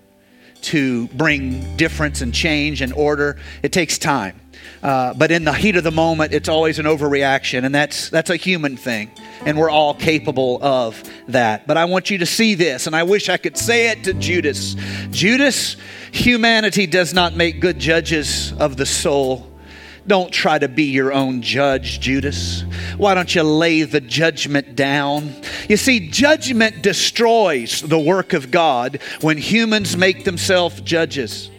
[0.62, 3.37] to bring difference and change and order.
[3.64, 4.40] It takes time.
[4.81, 8.31] Uh, but in the heat of the moment, it's always an overreaction, and that's, that's
[8.31, 9.11] a human thing.
[9.44, 11.66] And we're all capable of that.
[11.66, 14.14] But I want you to see this, and I wish I could say it to
[14.14, 14.77] Judas.
[15.11, 15.77] Judas,
[16.12, 19.48] humanity does not make good judges of the soul
[20.09, 22.62] don't try to be your own judge, Judas.
[22.97, 25.35] Why don't you lay the judgment down?
[25.68, 31.51] You see, judgment destroys the work of God when humans make themselves judges.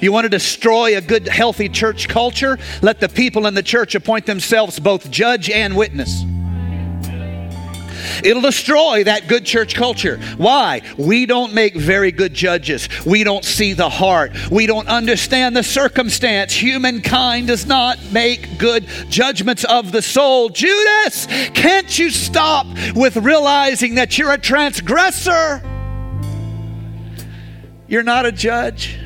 [0.00, 2.58] You want to destroy a good, healthy church culture?
[2.82, 6.24] Let the people in the church appoint themselves both judge and witness.
[8.24, 10.18] It'll destroy that good church culture.
[10.36, 10.82] Why?
[10.96, 12.88] We don't make very good judges.
[13.04, 14.32] We don't see the heart.
[14.50, 16.52] We don't understand the circumstance.
[16.52, 20.48] Humankind does not make good judgments of the soul.
[20.48, 25.62] Judas, can't you stop with realizing that you're a transgressor?
[27.88, 28.98] You're not a judge.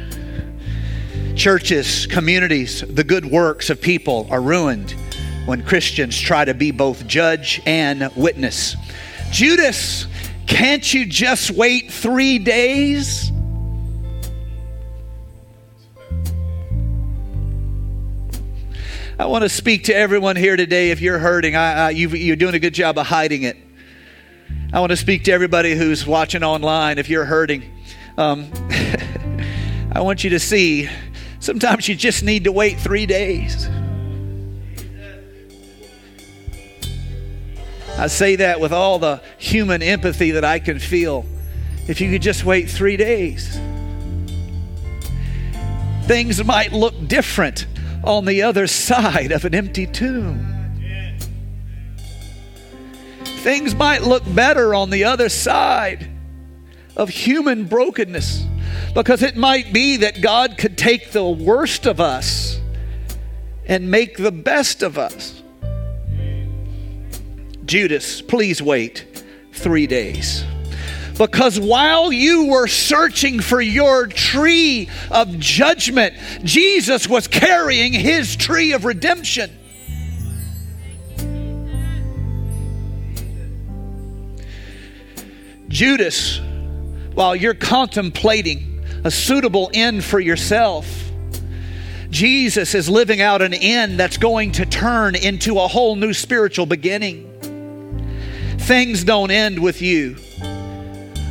[1.35, 4.95] Churches, communities, the good works of people are ruined
[5.45, 8.75] when Christians try to be both judge and witness.
[9.31, 10.07] Judas,
[10.47, 13.33] can't you just wait three days?
[19.19, 20.91] I want to speak to everyone here today.
[20.91, 23.57] If you're hurting, I, I, you, are doing a good job of hiding it.
[24.73, 26.99] I want to speak to everybody who's watching online.
[26.99, 27.63] If you're hurting,
[28.19, 28.51] um,
[29.93, 30.91] I want you to see
[31.41, 33.69] sometimes you just need to wait three days.
[37.99, 41.25] I say that with all the human empathy that I can feel.
[41.89, 43.59] If you could just wait three days,
[46.07, 47.67] things might look different
[48.05, 50.53] on the other side of an empty tomb.
[53.25, 56.09] Things might look better on the other side
[56.97, 58.45] of human brokenness
[58.95, 62.61] because it might be that God could take the worst of us
[63.67, 65.36] and make the best of us.
[67.67, 69.05] Judas, please wait
[69.53, 70.45] three days.
[71.19, 76.15] Because while you were searching for your tree of judgment,
[76.45, 79.51] Jesus was carrying his tree of redemption.
[85.69, 86.41] Judas,
[87.15, 90.87] while you're contemplating a suitable end for yourself,
[92.11, 96.67] Jesus is living out an end that's going to turn into a whole new spiritual
[96.67, 97.26] beginning.
[98.67, 100.17] Things don't end with you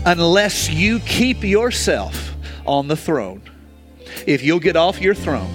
[0.06, 2.34] unless you keep yourself
[2.66, 3.42] on the throne.
[4.26, 5.52] If you'll get off your throne,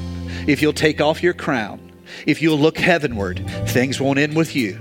[0.47, 1.91] if you'll take off your crown,
[2.27, 4.79] if you'll look heavenward, things won't end with you,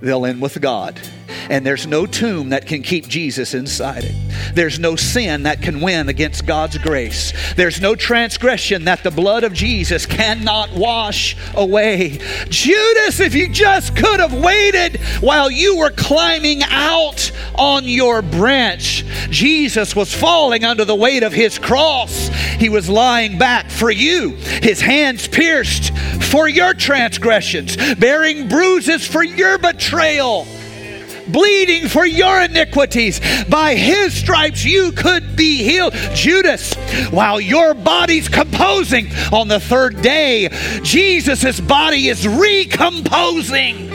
[0.00, 1.00] they'll end with God
[1.48, 4.14] and there's no tomb that can keep Jesus inside it.
[4.54, 7.32] There's no sin that can win against God's grace.
[7.54, 12.18] There's no transgression that the blood of Jesus cannot wash away.
[12.48, 19.04] Judas, if you just could have waited while you were climbing out on your branch,
[19.30, 22.28] Jesus was falling under the weight of his cross.
[22.58, 24.30] He was lying back for you,
[24.62, 30.46] his hands pierced for your transgressions, bearing bruises for your betrayal
[31.28, 33.20] bleeding for your iniquities.
[33.48, 35.94] By his stripes you could be healed.
[36.14, 36.74] Judas,
[37.10, 40.48] while your body's composing on the third day,
[40.82, 43.86] Jesus' body is recomposing.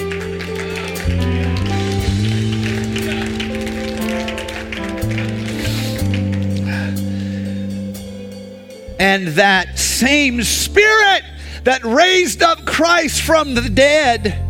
[9.00, 11.24] And that same spirit
[11.64, 14.48] that raised up Christ from the dead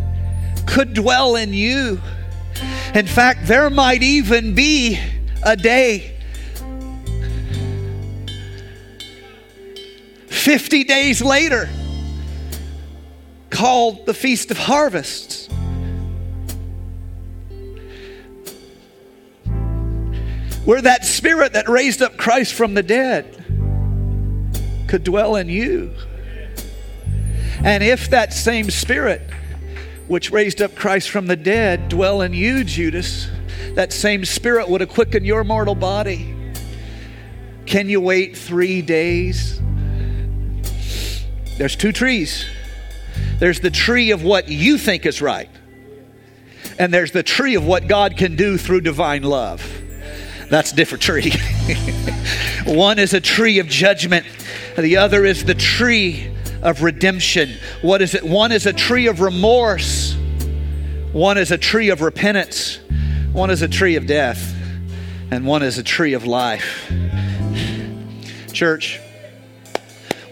[0.67, 2.01] could dwell in you.
[2.93, 4.99] In fact, there might even be
[5.43, 6.17] a day
[10.27, 11.69] 50 days later
[13.49, 15.47] called the Feast of Harvests.
[20.65, 23.37] Where that spirit that raised up Christ from the dead
[24.89, 25.93] could dwell in you.
[27.63, 29.21] And if that same spirit
[30.11, 33.29] which raised up Christ from the dead, dwell in you, Judas,
[33.75, 36.35] that same spirit would have quickened your mortal body.
[37.65, 39.61] Can you wait three days?
[41.57, 42.45] There's two trees.
[43.39, 45.49] There's the tree of what you think is right,
[46.77, 49.65] and there's the tree of what God can do through divine love.
[50.49, 51.31] That's a different tree.
[52.65, 54.25] One is a tree of judgment,
[54.77, 56.30] the other is the tree
[56.61, 57.51] of redemption.
[57.81, 58.23] What is it?
[58.23, 60.15] One is a tree of remorse,
[61.11, 62.79] one is a tree of repentance,
[63.33, 64.55] one is a tree of death,
[65.31, 66.91] and one is a tree of life.
[68.53, 68.99] Church,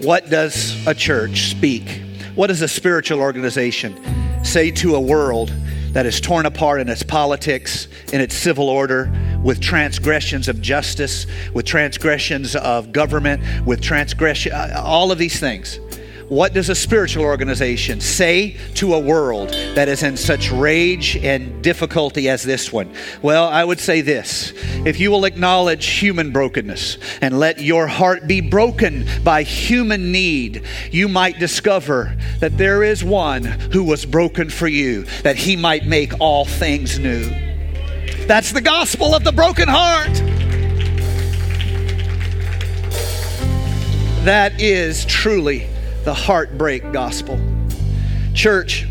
[0.02, 2.02] what does a church speak?
[2.36, 4.00] What does a spiritual organization
[4.46, 5.52] say to a world
[5.92, 9.12] that is torn apart in its politics, in its civil order,
[9.44, 15.80] with transgressions of justice, with transgressions of government, with transgression, uh, all of these things?
[16.30, 21.64] What does a spiritual organization say to a world that is in such rage and
[21.64, 22.94] difficulty as this one?
[23.24, 24.54] Well, I would say this
[24.86, 30.64] if you will acknowledge human brokenness and let your heart be broken by human need,
[30.92, 35.88] you might discover that there is one who was broken for you, that he might
[35.88, 37.24] make all things new.
[38.28, 40.14] That's the gospel of the broken heart.
[44.26, 45.68] That is truly
[46.10, 47.40] the heartbreak gospel.
[48.34, 48.88] Church,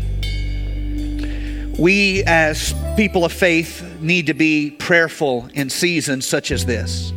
[1.77, 7.11] we as people of faith need to be prayerful in seasons such as this.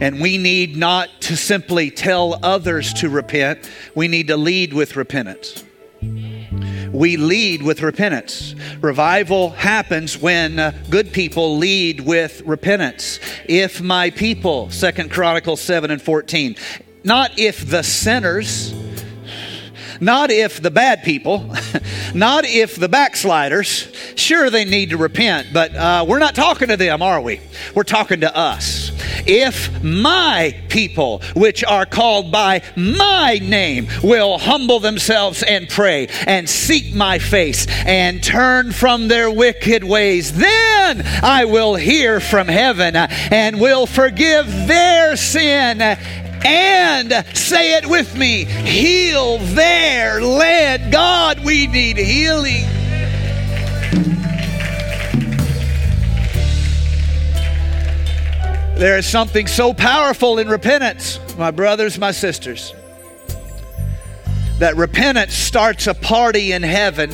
[0.00, 4.96] And we need not to simply tell others to repent, we need to lead with
[4.96, 5.62] repentance.
[6.02, 8.56] We lead with repentance.
[8.80, 13.20] Revival happens when uh, good people lead with repentance.
[13.44, 16.56] If my people, Second Chronicles 7 and 14,
[17.04, 18.74] not if the sinners,
[20.00, 21.50] not if the bad people,
[22.14, 23.92] not if the backsliders.
[24.14, 27.40] Sure, they need to repent, but uh, we're not talking to them, are we?
[27.74, 28.92] We're talking to us.
[29.26, 36.48] If my people, which are called by my name, will humble themselves and pray and
[36.48, 42.94] seek my face and turn from their wicked ways, then I will hear from heaven
[42.96, 45.80] and will forgive their sin
[46.46, 50.92] and say it with me heal their land.
[50.92, 52.64] God, we need healing.
[58.76, 62.74] There is something so powerful in repentance, my brothers, my sisters,
[64.58, 67.10] that repentance starts a party in heaven.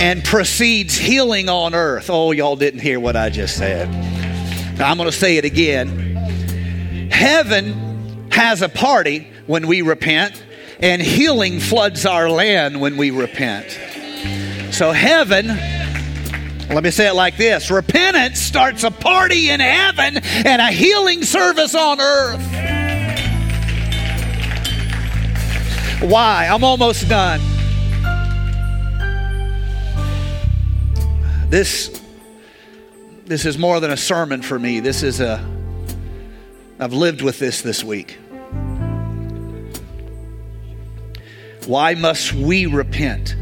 [0.00, 2.08] And precedes healing on earth.
[2.08, 3.88] Oh, y'all didn't hear what I just said.
[4.80, 7.08] I'm going to say it again.
[7.10, 10.42] Heaven has a party when we repent,
[10.78, 13.76] and healing floods our land when we repent.
[14.72, 15.48] So, heaven
[16.70, 21.22] let me say it like this repentance starts a party in heaven and a healing
[21.22, 22.42] service on earth.
[26.02, 26.46] Why?
[26.46, 27.40] I'm almost done.
[31.48, 32.02] This
[33.24, 34.80] this is more than a sermon for me.
[34.80, 35.44] This is a
[36.78, 38.18] I've lived with this this week.
[41.66, 43.34] Why must we repent?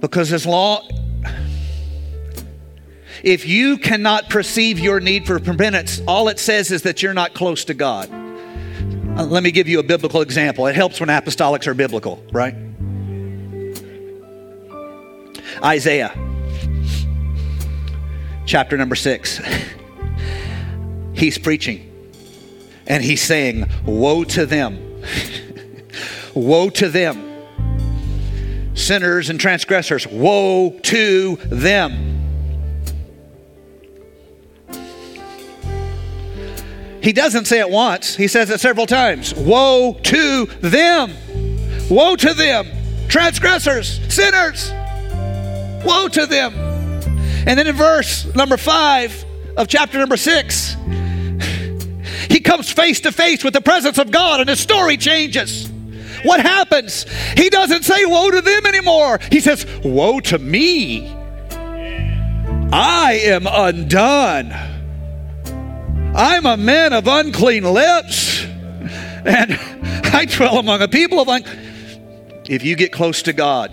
[0.00, 0.88] Because as long
[3.22, 7.34] if you cannot perceive your need for repentance, all it says is that you're not
[7.34, 8.10] close to God.
[8.12, 10.66] Uh, let me give you a biblical example.
[10.66, 12.54] It helps when apostolics are biblical, right?
[15.64, 16.12] Isaiah,
[18.46, 19.40] chapter number six.
[21.12, 21.92] He's preaching
[22.86, 25.02] and he's saying, Woe to them!
[26.34, 27.24] Woe to them!
[28.74, 32.12] Sinners and transgressors, woe to them!
[37.02, 39.32] He doesn't say it once, he says it several times.
[39.34, 41.14] Woe to them!
[41.88, 42.66] Woe to them!
[43.08, 44.70] Transgressors, sinners!
[45.84, 46.65] Woe to them!
[47.46, 49.24] And then in verse number five
[49.56, 50.76] of chapter number six,
[52.28, 55.70] he comes face to face with the presence of God and his story changes.
[56.24, 57.06] What happens?
[57.36, 59.20] He doesn't say woe to them anymore.
[59.30, 61.14] He says, Woe to me.
[62.72, 64.52] I am undone.
[66.16, 69.52] I'm a man of unclean lips, and
[70.12, 72.42] I dwell among a people of unclean.
[72.48, 73.70] If you get close to God,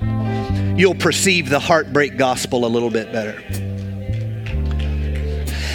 [0.78, 3.42] you'll perceive the heartbreak gospel a little bit better.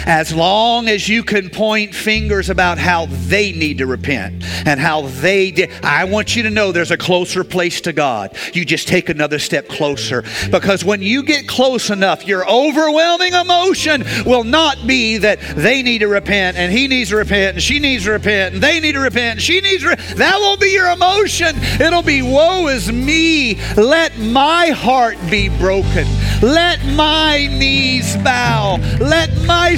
[0.05, 5.01] As long as you can point fingers about how they need to repent and how
[5.01, 8.35] they did, I want you to know there's a closer place to God.
[8.53, 14.03] You just take another step closer because when you get close enough, your overwhelming emotion
[14.25, 17.79] will not be that they need to repent and he needs to repent and she
[17.79, 19.95] needs to repent and they need to repent and she needs to.
[20.15, 21.55] That won't be your emotion.
[21.79, 23.59] It'll be woe is me.
[23.75, 26.07] Let my heart be broken.
[26.41, 28.77] Let my knees bow.
[28.99, 29.75] Let my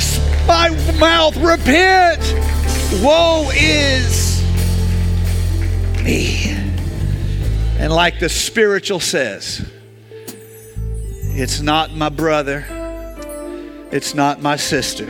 [0.48, 0.70] my
[1.00, 2.22] mouth repent.
[3.02, 4.44] Woe is
[6.04, 6.52] me.
[7.80, 9.68] And like the spiritual says,
[11.34, 12.66] it's not my brother,
[13.92, 15.08] it's not my sister,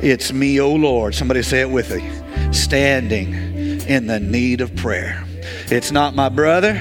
[0.00, 1.14] it's me, O oh Lord.
[1.14, 3.34] Somebody say it with me standing
[3.88, 5.24] in the need of prayer.
[5.70, 6.80] It's not my brother.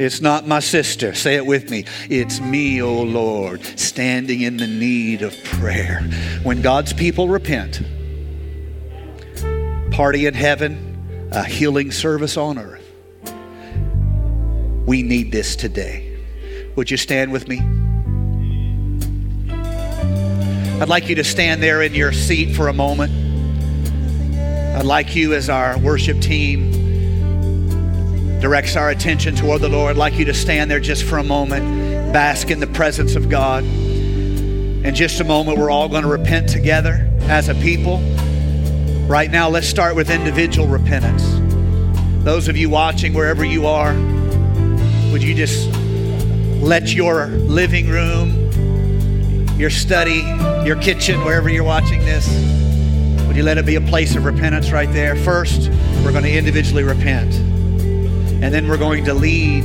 [0.00, 1.12] It's not my sister.
[1.12, 1.84] Say it with me.
[2.08, 6.00] It's me, O oh Lord, standing in the need of prayer.
[6.42, 7.82] When God's people repent,
[9.92, 12.82] party in heaven, a healing service on earth.
[14.86, 16.18] We need this today.
[16.76, 17.58] Would you stand with me?
[20.80, 23.12] I'd like you to stand there in your seat for a moment.
[24.78, 26.79] I'd like you, as our worship team,
[28.40, 31.22] directs our attention toward the Lord, I'd like you to stand there just for a
[31.22, 33.62] moment, bask in the presence of God.
[33.64, 37.98] In just a moment, we're all going to repent together as a people.
[39.06, 41.22] Right now, let's start with individual repentance.
[42.24, 43.92] Those of you watching, wherever you are,
[45.12, 45.68] would you just
[46.60, 48.30] let your living room,
[49.58, 50.20] your study,
[50.66, 52.26] your kitchen, wherever you're watching this.
[53.26, 55.16] Would you let it be a place of repentance right there?
[55.16, 55.70] First,
[56.04, 57.49] we're going to individually repent.
[58.42, 59.64] And then we're going to lead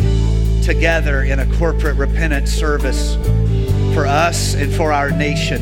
[0.63, 3.15] together in a corporate repentance service
[3.93, 5.61] for us and for our nation.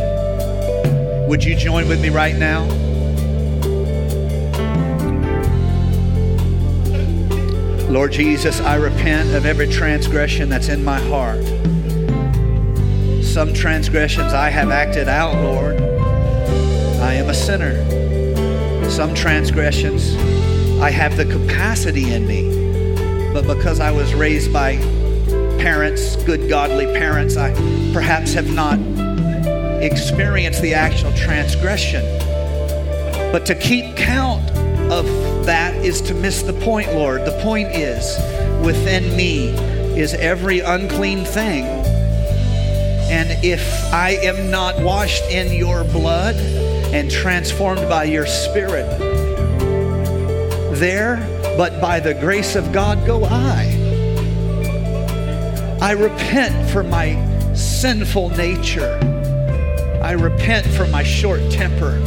[1.27, 2.67] Would you join with me right now?
[7.89, 11.43] Lord Jesus, I repent of every transgression that's in my heart.
[13.23, 15.79] Some transgressions I have acted out, Lord.
[16.99, 17.77] I am a sinner.
[18.89, 20.15] Some transgressions
[20.81, 22.52] I have the capacity in me,
[23.33, 24.77] but because I was raised by
[25.57, 27.51] parents, good godly parents, I
[27.91, 28.77] perhaps have not
[29.81, 32.03] experienced the actual transgression.
[33.31, 34.47] But to keep count
[34.91, 35.05] of
[35.47, 37.25] that is to miss the point, Lord.
[37.25, 38.05] The point is,
[38.63, 39.49] within me
[39.97, 41.65] is every unclean thing.
[43.09, 49.12] And if I am not washed in your blood and transformed by your spirit,
[50.75, 51.17] there,
[51.57, 53.79] but by the grace of God go I.
[55.81, 58.99] I repent for my sinful nature.
[60.01, 62.01] I repent for my short temper.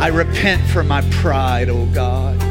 [0.00, 2.42] I repent for my pride, oh God.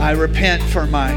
[0.00, 1.12] I repent for my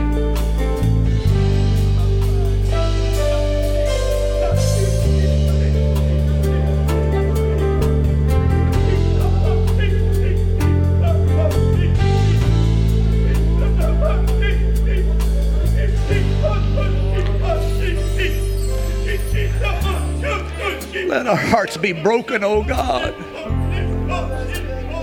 [21.08, 23.14] Let our hearts be broken, oh God.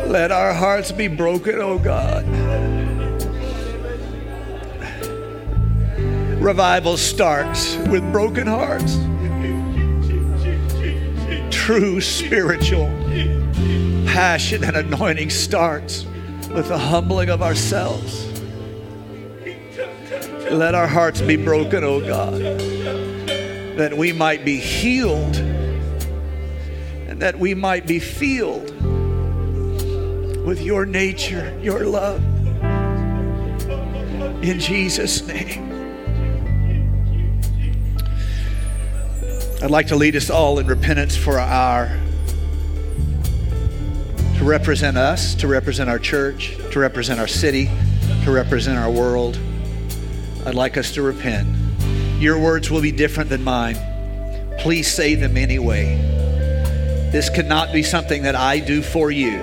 [0.09, 2.27] Let our hearts be broken, oh God.
[6.43, 8.97] Revival starts with broken hearts.
[11.55, 12.89] True spiritual
[14.07, 16.05] passion and anointing starts
[16.53, 18.27] with the humbling of ourselves.
[20.51, 22.35] Let our hearts be broken, oh God,
[23.79, 25.37] that we might be healed
[27.23, 28.69] that we might be filled
[30.45, 32.21] with your nature, your love.
[34.43, 35.71] In Jesus' name.
[39.63, 41.97] I'd like to lead us all in repentance for our,
[44.39, 47.71] to represent us, to represent our church, to represent our city,
[48.25, 49.39] to represent our world.
[50.45, 51.47] I'd like us to repent.
[52.19, 53.77] Your words will be different than mine.
[54.59, 56.22] Please say them anyway.
[57.13, 59.39] This cannot be something that I do for you.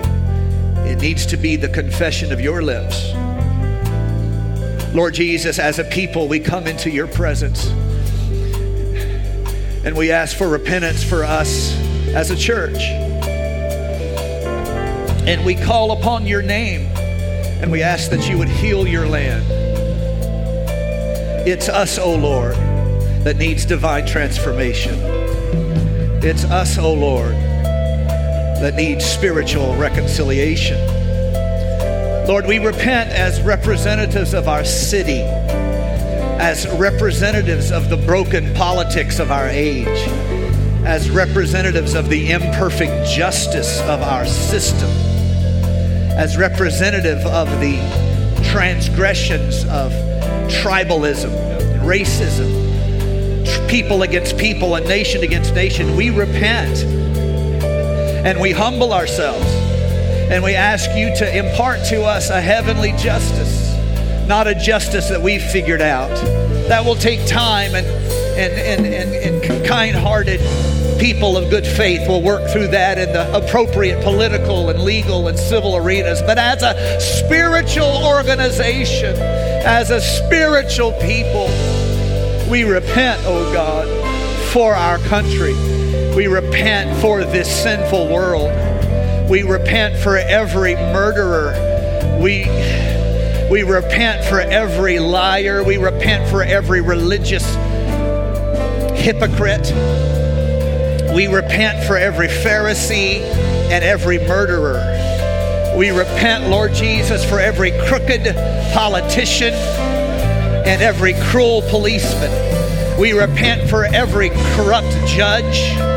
[0.84, 3.12] It needs to be the confession of your lips.
[4.92, 7.68] Lord Jesus, as a people, we come into your presence
[9.84, 11.72] and we ask for repentance for us
[12.08, 12.82] as a church.
[15.28, 16.88] And we call upon your name
[17.62, 19.44] and we ask that you would heal your land.
[21.46, 22.56] It's us, O oh Lord,
[23.22, 24.98] that needs divine transformation.
[26.22, 27.34] It's us, O oh Lord,
[28.60, 30.78] that needs spiritual reconciliation.
[32.26, 35.20] Lord, we repent as representatives of our city,
[36.38, 39.86] as representatives of the broken politics of our age,
[40.84, 44.88] as representatives of the imperfect justice of our system,
[46.16, 47.76] as representative of the
[48.50, 49.92] transgressions of
[50.50, 51.30] tribalism,
[51.80, 52.68] racism,
[53.68, 55.96] people against people, and nation against nation.
[55.96, 56.84] We repent
[58.24, 59.46] and we humble ourselves
[60.30, 63.76] and we ask you to impart to us a heavenly justice,
[64.28, 66.14] not a justice that we've figured out.
[66.68, 67.86] That will take time and,
[68.38, 70.40] and, and, and, and kind hearted
[71.00, 75.38] people of good faith will work through that in the appropriate political and legal and
[75.38, 76.20] civil arenas.
[76.22, 81.46] But as a spiritual organization, as a spiritual people,
[82.50, 83.88] we repent, oh God,
[84.52, 85.54] for our country.
[86.14, 88.50] We repent for this sinful world.
[89.30, 91.52] We repent for every murderer.
[92.20, 92.46] We,
[93.48, 95.62] we repent for every liar.
[95.62, 97.44] We repent for every religious
[99.00, 99.72] hypocrite.
[101.14, 103.20] We repent for every Pharisee
[103.70, 104.82] and every murderer.
[105.78, 108.24] We repent, Lord Jesus, for every crooked
[108.74, 112.98] politician and every cruel policeman.
[112.98, 115.89] We repent for every corrupt judge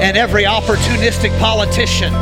[0.00, 2.12] and every opportunistic politician.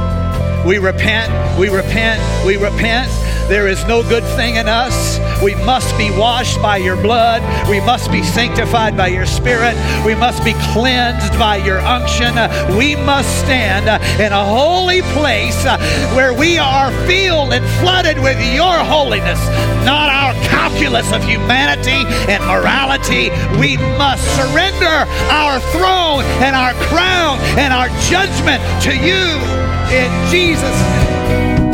[0.66, 3.10] We repent, we repent, we repent.
[3.48, 5.15] There is no good thing in us.
[5.42, 7.42] We must be washed by your blood.
[7.68, 9.76] We must be sanctified by your spirit.
[10.04, 12.34] We must be cleansed by your unction.
[12.76, 13.86] We must stand
[14.20, 15.78] in a holy place uh,
[16.14, 19.40] where we are filled and flooded with your holiness,
[19.84, 23.30] not our calculus of humanity and morality.
[23.60, 30.80] We must surrender our throne and our crown and our judgment to you in Jesus'
[30.82, 31.15] name.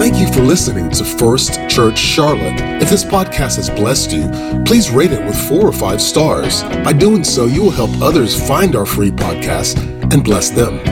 [0.03, 2.61] Thank you for listening to First Church Charlotte.
[2.83, 4.29] If this podcast has blessed you,
[4.65, 6.65] please rate it with four or five stars.
[6.83, 9.79] By doing so, you will help others find our free podcast
[10.13, 10.92] and bless them.